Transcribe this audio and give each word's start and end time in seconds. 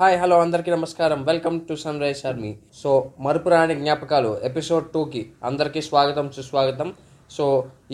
Hi 0.00 0.16
hello 0.20 0.36
అందరికీ 0.44 0.70
నమస్కారం. 0.74 1.18
Welcome 1.28 1.56
to 1.66 1.74
Sunrise 2.04 2.22
Army. 2.28 2.48
So 2.78 2.90
మరుపురాని 3.24 3.74
జ్ఞాపకాలు 3.80 4.30
ఎపిసోడ్ 4.48 4.86
టూకి 4.94 5.20
అందరికీ 5.48 5.80
స్వాగతం 5.88 6.26
సుస్వాగతం. 6.36 6.88
సో 7.34 7.44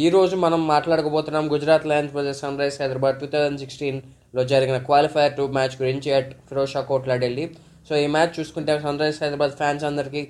ఈ 0.04 0.06
రోజు 0.14 0.34
మనం 0.44 0.60
మాట్లాడకపోతున్నాం 0.70 1.48
Gujarat 1.54 1.84
Lions 1.90 2.14
versus 2.14 2.40
Sunrise 2.60 2.78
Hyderabad 2.82 3.18
two 3.22 3.26
thousand 3.34 3.62
సిక్స్టీన్లో 3.64 4.44
జరిగిన 4.52 4.78
క్వాలిఫైర్ 4.88 5.36
టూ 5.40 5.46
మ్యాచ్ 5.56 5.76
గురించి 5.82 6.14
అట్ 6.20 6.32
ఫిరోషా 6.48 6.82
కోట్లా 6.92 7.16
ఢిల్లీ 7.24 7.44
సో 7.90 7.92
ఈ 8.04 8.06
మ్యాచ్ 8.16 8.32
చూసుకుంటే 8.38 8.78
సన్ 8.86 9.02
రైజ్ 9.02 9.20
హైదరాబాద్ 9.24 9.54
ఫ్యాన్స్ 9.60 9.84
అందరికీ 9.90 10.22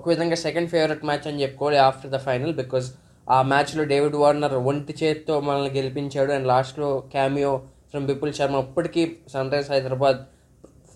ఒక 0.00 0.04
విధంగా 0.12 0.38
సెకండ్ 0.46 0.72
ఫేవరెట్ 0.74 1.04
మ్యాచ్ 1.10 1.28
అని 1.32 1.42
చెప్పుకోవాలి 1.46 1.80
ఆఫ్టర్ 1.88 2.14
ద 2.14 2.22
ఫైనల్ 2.28 2.56
బికాజ్ 2.60 2.88
ఆ 3.26 3.40
మ్యాచ్లో 3.54 3.86
డేవిడ్ 3.94 4.20
వార్నర్ 4.22 4.56
ఒంటి 4.70 4.96
చేతితో 5.02 5.34
మనల్ని 5.48 5.74
గెలిపించాడు. 5.80 6.32
అండ్ 6.38 6.50
లాస్ట్లో 6.52 6.92
క్యామియో 7.16 7.52
ఫ్రమ్ 7.90 8.08
బిపుల్ 8.12 8.34
శర్మ 8.40 8.64
ఇప్పటికీ 8.68 9.04
సన్ 9.34 9.52
రైజ్ 9.56 9.70
హైదరాబాద్ 9.76 10.20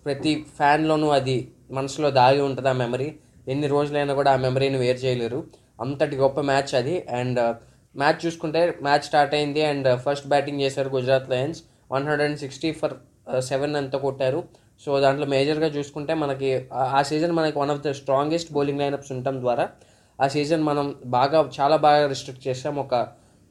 ప్రతి 0.05 0.47
ఫ్యాన్లోనూ 0.57 1.09
అది 1.09 1.51
మనసులో 1.71 2.11
దాగి 2.11 2.41
ఉంటుంది 2.41 2.69
ఆ 2.69 2.73
మెమరీ 2.73 3.15
ఎన్ని 3.49 3.67
రోజులైనా 3.67 4.15
కూడా 4.15 4.33
ఆ 4.33 4.37
మెమరీని 4.37 4.79
వేరు 4.79 4.99
చేయలేరు. 4.99 5.45
అంతటి 5.81 6.17
గొప్ప 6.17 6.41
మ్యాచ్ 6.41 6.75
అది. 6.75 7.07
అండ్ 7.11 7.41
uh, 7.41 7.55
మ్యాచ్ 7.97 8.27
చూసుకుంటే 8.27 8.79
మ్యాచ్ 8.83 9.01
స్టార్ట్ 9.01 9.35
అయింది. 9.35 9.65
అండ్ 9.65 9.89
uh, 9.89 9.97
ఫస్ట్ 9.97 10.27
బ్యాటింగ్ 10.27 10.61
చేశారు 10.61 10.89
Gujarat 10.89 11.31
Lions. 11.31 11.63
One 11.93 12.03
hundred 12.03 12.23
and 12.23 12.39
sixty 12.39 12.73
for 12.73 12.95
seven 13.41 13.77
ఎంత 13.77 13.93
కొట్టారు. 13.93 14.45
సో 14.85 15.01
దాంట్లో 15.01 15.27
మేజర్గా 15.27 15.67
చూసుకుంటే 15.67 16.15
మనకి 16.15 16.67
ఆ- 16.73 16.93
ఆ 16.99 17.03
సీజన్ 17.03 17.33
మనకి 17.33 17.59
one 17.59 17.71
of 17.71 17.81
the 17.81 17.91
strongest 17.91 18.53
bowling 18.53 18.79
lineups 18.79 19.13
ఉండటం 19.13 19.41
ద్వారా 19.41 19.69
ఆ 20.23 20.29
సీజన్ 20.29 20.63
మనం 20.63 20.95
బాగా 21.07 21.51
చాలా 21.61 21.77
బాగా 21.77 22.07
రిస్ట్రిక్ట్ 22.07 22.49
చేసాం 22.49 22.77
ఒక 22.77 22.95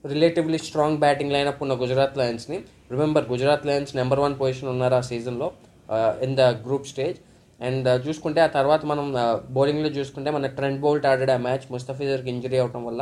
రిలేటివ్లీ 0.05 0.57
స్ట్రాంగ్ 0.57 0.97
బ్యాటింగ్ 0.97 1.31
లైనప్ 1.31 1.61
ఉన్న 1.61 1.73
Gujarat 1.73 2.17
లయన్స్ని. 2.17 2.57
Remember 2.91 3.29
Gujarat 3.29 3.65
Lions 3.65 3.95
number 3.95 4.19
one 4.19 4.39
position 4.39 4.69
ఉన్నారు 4.69 4.95
ఆ 4.95 5.01
సీజన్లో 5.01 5.51
in 6.25 6.35
the 6.39 6.45
group 6.65 6.87
stage 6.91 7.17
and 7.67 7.87
చూసుకుంటే 8.05 8.39
ఆ 8.45 8.49
తర్వాత 8.57 8.81
మనం 8.91 9.05
uh, 9.21 9.35
బౌలింగ్లో 9.55 9.89
చూసుకుంటే 9.97 10.29
మన 10.35 10.47
ట్రెండ్ 10.57 10.79
బౌల్ట్ 10.83 11.05
ఆడాడు 11.09 11.33
ఆ 11.37 11.39
మ్యాచ్. 11.47 11.65
ముస్తఫిజర్కి 11.73 12.29
ఇంజరీ 12.33 12.57
అవటం 12.63 12.83
వల్ల. 12.89 13.01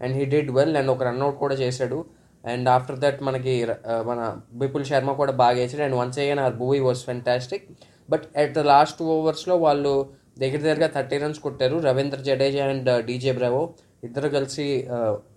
And 0.00 0.14
he 0.18 0.24
did 0.34 0.50
well 0.58 0.76
and 0.80 0.90
ఒక 0.94 1.02
రన్అట్ 1.08 1.38
కూడా 1.42 1.56
చేశాడు. 1.62 1.98
అండ్ 2.44 2.68
ఆఫ్టర్ 2.74 2.98
దట్ 3.04 3.20
మనకి 3.28 3.54
uh, 3.70 4.02
మన 4.10 4.20
బిపుల్ 4.62 4.84
శర్మ 4.90 5.12
కూడా 5.20 5.34
బాగా 5.42 5.56
వేసాడు. 5.62 5.84
And 5.86 5.98
once 6.02 6.18
again 6.24 6.42
R 6.46 6.56
Bhuvi 6.62 6.80
was 6.88 7.02
fantastic 7.10 7.66
but 8.12 8.24
at 8.42 8.54
the 8.58 8.64
last 8.72 9.00
ఓవర్స్లో 9.14 9.56
వాళ్ళు 9.66 9.94
దగ్గర 10.42 10.60
దగ్గరగా 10.66 10.88
థర్టీ 10.96 11.16
రన్స్ 11.22 11.40
కొట్టారు. 11.46 11.76
Ravindra 11.88 12.20
Jadeja 12.28 12.64
and 12.72 12.90
DJ 13.08 13.32
Bravo 13.38 13.62
ఇద్దరు 14.06 14.28
కలిసి 14.36 14.66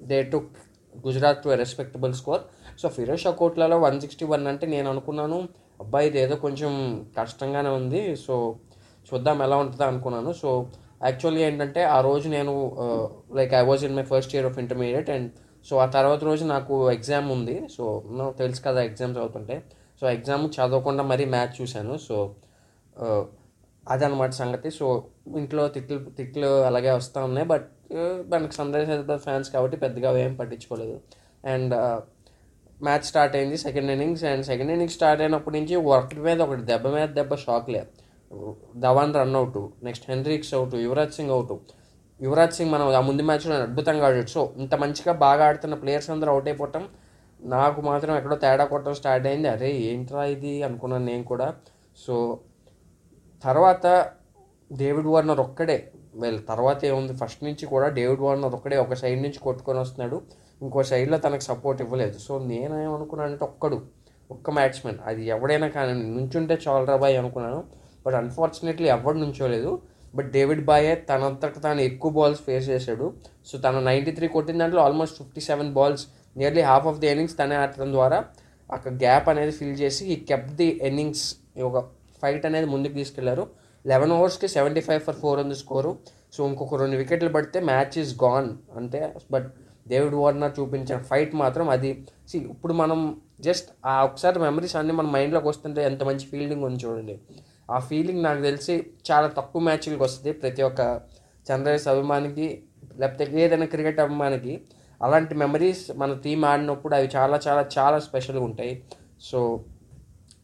they 0.09 0.17
took 0.33 0.51
Gujarat 1.05 1.41
to 1.43 1.49
respectable 1.61 2.13
score 2.19 2.43
so 2.81 2.87
Feroz 2.95 3.21
Shah 3.23 3.31
కోట్లలో 3.41 3.77
వన్ 3.85 3.97
సిక్స్టీ 4.03 4.25
వన్ 4.31 4.45
అంటే 4.51 4.65
నేను 4.73 4.87
అనుకున్నాను. 4.93 5.39
అబ్బాయి 5.83 6.07
ఇది 6.09 6.19
ఏదో 6.25 6.35
కొంచెం 6.45 6.71
కష్టంగానే 7.17 7.71
ఉంది. 7.79 8.01
సో 8.25 8.35
చూద్దాం 9.09 9.37
ఎలా 9.47 9.57
ఉంటుందో 9.63 9.85
అనుకున్నాను. 9.91 10.31
సో 10.41 10.49
యాక్చువల్లీ 11.07 11.41
ఏంటంటే 11.47 11.81
ఆ 11.95 11.97
రోజు 12.07 12.27
నేను 12.37 12.53
like 13.39 13.53
I 13.61 13.63
was 13.71 13.83
in 13.87 13.95
my 13.99 14.05
first 14.11 14.33
year 14.35 14.47
of 14.49 14.57
intermediate 14.63 15.09
and 15.15 15.29
so 15.69 15.73
ఆ 15.83 15.85
తర్వాత 15.95 16.21
రోజు 16.29 16.43
నాకు 16.55 16.75
ఎగ్జామ్ 16.97 17.27
ఉంది. 17.37 17.55
సో 17.75 17.83
నాకు 18.19 18.33
తెలుసు 18.41 18.61
కదా 18.67 18.81
ఎగ్జామ్స్ 18.89 19.19
అవుతుంటే 19.23 19.55
సో 19.99 20.05
ఎగ్జామ్ 20.15 20.43
చదవకుండా 20.55 21.03
మరీ 21.11 21.25
మ్యాచ్ 21.35 21.53
చూశాను. 21.61 21.93
సో 22.07 22.17
అదనమాట 23.93 24.33
సంగతి. 24.41 24.69
సో 24.79 24.85
ఇంట్లో 25.41 25.63
తిట్లు 25.75 25.97
తిట్లు 26.19 26.49
అలాగే 26.69 26.91
వస్తూ 26.99 27.19
ఉన్నాయి. 27.29 27.47
బట్ 27.53 27.67
మనకు 28.33 28.53
సన్ 28.57 28.73
రైజ్ 28.75 28.89
హైదరాబాద్ 28.91 29.21
ఫ్యాన్స్ 29.27 29.49
కాబట్టి 29.55 29.77
పెద్దగా 29.83 30.09
ఏం 30.25 30.33
పట్టించుకోలేదు. 30.41 30.95
అండ్ 31.53 31.73
మ్యాచ్ 32.83 33.03
స్టార్ట్ 33.03 33.35
అయింది 33.35 33.57
second 33.57 33.91
innings 33.91 34.23
and 34.23 34.45
second 34.45 34.71
innings 34.71 34.95
start 34.95 35.21
అయినప్పటి 35.21 35.59
నుంచి 35.59 35.75
ఒకటి 35.75 36.19
మీద 36.27 36.41
ఒకటి 36.41 36.61
దెబ్బ 36.61 36.87
మీద 36.87 37.07
దెబ్బ 37.19 37.35
షాక్లే 37.35 37.81
Dhawan 38.77 39.13
run 39.13 39.35
out 39.35 39.57
next 39.83 40.05
Henriques 40.11 40.53
out 40.53 40.75
Yuvraj 40.75 41.11
Singh 41.11 41.31
out. 41.31 41.53
Yuvraj 42.21 42.53
Singh 42.53 42.71
మనం 42.71 42.87
ఆ 42.95 43.01
ముందు 43.01 43.21
మ్యాచ్లో 43.21 43.55
అద్భుతంగా 43.55 44.05
ఆడాడు. 44.07 44.27
సో 44.27 44.53
ఇంత 44.57 44.75
మంచిగా 44.75 45.13
బాగా 45.25 45.45
ఆడుతున్న 45.47 45.75
ప్లేయర్స్ 45.75 46.09
అందరూ 46.09 46.31
అవుట్ 46.31 46.47
అయిపోవటం 46.47 46.83
నాకు 47.41 47.81
మాత్రం 47.81 48.15
ఎక్కడో 48.17 48.35
తేడా 48.35 48.65
కొట్టడం 48.65 48.93
స్టార్ట్ 48.93 49.27
అయింది. 49.27 49.47
అరే 49.47 49.69
ఏంట్రా 49.71 50.23
ఇది 50.23 50.63
అనుకున్నాను 50.63 51.05
నేను 51.05 51.23
కూడా. 51.23 51.53
సో 52.05 52.39
తర్వాత 53.43 53.85
డేవిడ్ 54.73 55.07
వార్నర్ 55.07 55.39
ఒక్కడే. 55.39 55.91
వెల్ 56.15 56.39
తర్వాత 56.49 56.85
ఏముంది? 56.85 57.15
ఫస్ట్ 57.17 57.43
నుంచి 57.43 57.65
కూడా 57.65 57.87
డేవిడ్ 57.89 58.21
వార్నర్ 58.21 58.53
ఒక్కడే 58.53 58.77
ఒక 58.77 58.93
సైడ్ 58.93 59.21
నుంచి 59.21 59.39
కొట్టుకొని 59.39 59.79
వస్తున్నాడు. 59.79 60.21
ఇంకో 60.61 60.81
సైడ్లో 60.89 61.17
తనకు 61.25 61.43
సపోర్ట్ 61.49 61.79
ఇవ్వలేదు. 61.85 62.17
సో 62.25 62.33
నేనేమనుకున్నానంటే 62.51 63.45
ఒక్కడు 63.49 63.77
ఒక్క 64.35 64.49
మ్యాచ్మెన్ 64.57 64.97
అది 65.09 65.21
ఎవడైనా 65.33 65.67
కానీ 65.75 65.93
నుంచుంటే 66.15 66.55
చాలరా 66.65 66.95
బాయ్ 67.03 67.17
అనుకున్నాను. 67.21 67.59
బట్ 68.05 68.15
అన్ఫార్చునేట్లీ 68.21 68.87
ఎవడు 68.95 69.17
నుంచోలేదు. 69.25 69.71
బట్ 70.17 70.29
డేవిడ్ 70.35 70.63
బాయే 70.69 70.93
తనంతట 71.09 71.55
తాను 71.65 71.81
ఎక్కువ 71.89 72.11
బాల్స్ 72.17 72.41
ఫేస్ 72.47 72.65
చేశాడు. 72.73 73.07
సో 73.49 73.55
తను 73.65 73.79
నైంటీ 73.89 74.11
త్రీ 74.17 74.27
కొట్టిన 74.35 74.57
దాంట్లో 74.63 74.81
almost 74.87 75.15
fifty 75.21 75.41
seven 75.49 75.71
balls 75.77 76.03
nearly 76.39 76.63
half 76.71 76.87
of 76.91 76.99
the 77.03 77.07
innings 77.11 77.35
తనే 77.39 77.55
ఆడటం 77.63 77.91
ద్వారా 77.97 78.19
అక్కడ 78.69 78.91
గ్యాప్ 79.03 79.27
అనేది 79.33 79.53
ఫిల్ 79.59 79.77
చేసి 79.81 80.03
ఈ 80.13 80.15
కెప్ 80.29 80.49
ది 80.59 80.67
ఇన్నింగ్స్ 80.89 81.25
ఒక 81.69 81.79
ఫైట్ 82.21 82.45
అనేది 82.49 82.67
ముందుకు 82.73 82.95
తీసుకెళ్ళారు. 82.99 83.43
లెవెన్ 83.85 84.13
ఓవర్స్కి 84.17 84.47
సెవెంటీ 84.55 84.81
ఫైవ్ 84.87 85.01
ఫర్ 85.07 85.17
ఫోర్ 85.21 85.39
ఉంది 85.43 85.57
స్కోరు 85.61 85.91
సో 86.35 86.39
ఇంకొక 86.49 86.75
రెండు 86.81 86.97
వికెట్లు 87.01 87.31
పడితే 87.35 87.59
మ్యాచ్ 87.71 87.95
ఈస్ 88.01 88.13
గాన్ 88.23 88.49
అంతే. 88.79 89.01
బట్ 89.33 89.47
డేవిడ్ 89.87 90.15
వార్నర్ 90.15 90.59
చూపించిన 90.59 90.97
ఫైట్ 90.97 91.35
మాత్రం 91.35 91.69
అది. 91.69 91.91
సి 92.29 92.37
ఇప్పుడు 92.37 92.73
మనం 92.73 93.21
జస్ట్ 93.41 93.69
ఆ 93.85 94.03
ఒకసారి 94.03 94.39
మెమరీస్ 94.39 94.75
అన్నీ 94.75 94.93
మన 94.93 95.05
మైండ్లోకి 95.05 95.47
వస్తుంటే 95.47 95.83
ఎంత 95.83 96.03
మంచి 96.03 96.25
ఫీల్డింగ్ 96.25 96.63
ఉంది 96.63 96.85
చూడండి. 96.85 97.19
ఆ 97.71 97.79
ఫీలింగ్ 97.79 98.23
నాకు 98.23 98.41
తెలిసి 98.41 98.75
చాలా 99.11 99.27
తక్కువ 99.27 99.61
మ్యాచ్లకు 99.61 100.03
వస్తుంది 100.03 100.31
ప్రతి 100.33 100.61
ఒక్క 100.63 101.01
సన్రైజర్స్ 101.49 101.87
అభిమానికి 101.87 102.63
లేకపోతే 102.97 103.41
ఏదైనా 103.41 103.65
క్రికెట్ 103.65 103.99
అభిమానికి. 103.99 104.61
అలాంటి 105.01 105.35
మెమరీస్ 105.35 105.91
మన 105.95 106.13
టీం 106.13 106.45
ఆడినప్పుడు 106.45 106.95
అవి 106.95 107.09
చాలా 107.15 107.39
చాలా 107.47 107.65
చాలా 107.77 107.99
స్పెషల్గా 107.99 108.43
ఉంటాయి. 108.43 108.83
సో 109.21 109.59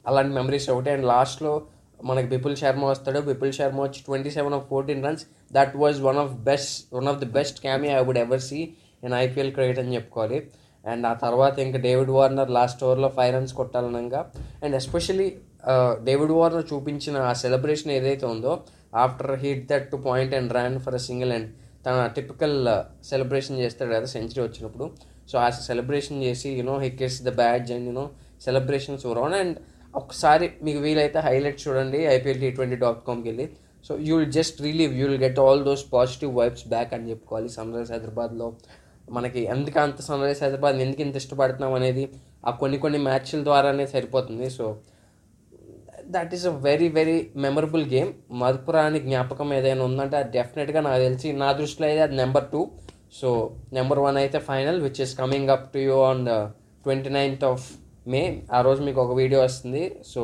అలాంటి 0.08 0.36
మెమరీస్ 0.36 0.70
ఒకటి. 0.70 0.90
అండ్ 0.90 1.06
లాస్ట్లో 1.06 1.62
మనకి 2.04 2.28
బిపుల్ 2.28 2.56
శర్మ 2.56 2.86
వస్తాడు. 2.86 3.20
బిపుల్ 3.20 3.54
శర్మ 3.54 3.82
వచ్చి 3.82 4.00
twenty 4.06 4.32
seven 4.32 4.54
off 4.54 4.66
fourteen 4.68 5.06
runs 5.06 5.26
that 5.54 5.76
was 5.76 6.02
one 6.02 6.18
of 6.18 6.32
best 6.32 6.96
one 6.96 7.08
of 7.08 7.18
the 7.18 7.26
best 7.26 7.62
cameo 7.62 7.88
I 7.88 8.04
would 8.04 8.18
ever 8.18 8.42
see 8.42 8.74
in 9.08 9.16
IPL 9.24 9.52
cricket 9.58 9.80
అని 9.84 9.96
చెప్పుకోవాలి. 9.98 10.40
అండ్ 10.92 11.06
ఆ 11.10 11.14
తర్వాత 11.26 11.56
ఇంకా 11.66 11.80
డేవిడ్ 11.88 12.12
వార్నర్ 12.18 12.50
లాస్ట్ 12.58 12.82
ఓవర్లో 12.88 13.10
ఫైవ్ 13.18 13.32
రన్స్ 13.36 13.54
కొట్టాలనగా. 13.60 14.22
అండ్ 14.64 14.76
ఎస్పెషలీ 14.82 15.28
డేవిడ్ 16.08 16.34
వార్నర్ 16.40 16.66
చూపించిన 16.72 17.18
ఆ 17.32 17.34
celebration 17.44 17.92
ఏదైతే 17.98 18.26
ఉందో 18.34 18.54
after 19.04 19.34
hit 19.44 19.66
that 19.72 19.86
to 19.92 19.98
point 20.08 20.34
and 20.40 20.52
run 20.58 20.78
for 20.86 20.98
a 21.00 21.02
single 21.10 21.32
and 21.38 21.50
తన 21.86 22.04
టిపికల్ 22.18 22.58
సెలబ్రేషన్ 23.12 23.58
చేస్తాడు 23.64 23.92
కదా 23.96 24.08
సెంచరీ 24.16 24.42
వచ్చినప్పుడు. 24.48 24.86
సో 25.30 25.36
ఆ 25.46 25.48
సెలబ్రేషన్ 25.70 26.20
చేసి 26.28 26.50
you know 26.60 26.76
he 26.84 26.90
the 27.30 27.34
badge 27.42 27.70
and 27.76 27.88
you know 27.90 28.06
celebrations 28.48 29.04
around 29.12 29.38
and 29.42 29.58
ఒకసారి 30.00 30.46
మీకు 30.66 30.80
వీలైతే 30.86 31.20
హైలైట్ 31.26 31.60
చూడండి 31.64 32.00
ఐపీఎల్ 32.14 32.40
టీ 32.44 32.50
ట్వంటీ 32.58 32.78
డాట్ 32.84 33.02
కామ్కి 33.08 33.28
వెళ్ళి. 33.30 33.46
So 33.88 33.92
you 34.08 34.14
will 34.20 34.32
just 34.38 34.58
relive 34.68 34.94
you 35.00 35.04
will 35.10 35.22
get 35.26 35.40
all 35.44 35.62
those 35.68 35.84
positive 35.96 36.32
vibes 36.40 36.66
back 36.74 36.92
అని 36.98 37.06
చెప్పుకోవాలి 37.12 37.50
సన్ 37.56 37.74
రైజ్ 37.78 37.92
హైదరాబాద్లో. 37.96 38.48
మనకి 39.08 39.42
ఎందుకు 39.54 39.78
అంత 39.84 40.02
సన్ 40.08 40.24
రైజ్ 40.26 40.42
హైదరాబాద్ 40.44 40.82
ఎందుకు 40.86 41.02
ఇంత 41.06 41.16
ఇష్టపడుతున్నాం 41.22 41.74
అనేది 41.80 42.04
ఆ 42.48 42.52
కొన్ని 42.62 42.78
కొన్ని 42.84 43.00
మ్యాచ్ల 43.08 43.40
ద్వారానే 43.50 43.86
సరిపోతుంది. 43.94 44.48
So 44.58 44.66
that 46.16 46.34
is 46.38 46.46
a 46.52 46.54
very 46.68 46.88
very 46.98 47.18
memorable 47.44 47.84
game 47.94 48.10
మరపురాని 48.42 49.00
జ్ఞాపకం 49.08 49.50
ఏదైనా 49.58 49.84
ఉందంటే 49.90 50.16
అది 50.22 50.32
డెఫినెట్గా 50.38 50.82
నాకు 50.88 51.02
తెలిసి 51.08 51.30
నా 51.44 51.50
దృష్టిలో 51.60 51.86
అయితే 51.90 52.02
అది 52.08 52.18
number 52.22 52.48
two 52.54 52.62
so 53.20 53.30
number 53.78 54.02
one 54.06 54.18
అయితే 54.24 54.40
final 54.50 54.80
which 54.86 55.02
is 55.06 55.14
coming 55.22 55.52
up 55.56 55.68
to 55.74 55.80
you 55.88 55.98
on 56.10 56.24
twenty 56.86 57.12
ninth 57.18 57.46
of 57.52 57.66
May 58.14 58.22
ఆ 58.58 58.62
రోజు 58.68 58.82
మీకు 58.88 59.00
ఒక 59.06 59.14
వీడియో 59.22 59.42
వస్తుంది. 59.48 59.84
సో 60.14 60.22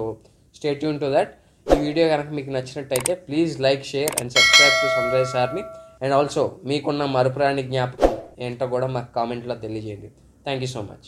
స్టేట్ 0.56 0.84
యూన్ 0.86 1.00
టు 1.04 1.10
దట్ 1.16 1.32
ఈ 1.68 1.80
వీడియో 1.86 2.06
కనుక 2.14 2.30
మీకు 2.38 2.52
నచ్చినట్టయితే 2.58 3.14
please 3.28 3.54
like 3.68 3.84
share 3.94 4.14
and 4.22 4.34
subscribe 4.38 4.78
to 4.84 4.90
Sunrise 5.16 5.36
Army 5.44 5.64
and 6.04 6.16
also 6.20 6.44
మీకున్న 6.72 7.06
మరపురాని 7.18 7.66
జ్ఞాపకం 7.70 8.09
ఏంటో 8.42 8.68
కూడా 8.68 8.88
మాకు 8.88 9.14
కామెంట్లో 9.14 9.56
తెలియజేయండి. 9.56 10.12
Thank 10.44 10.64
you 10.64 10.70
so 10.76 10.82
much 10.82 11.08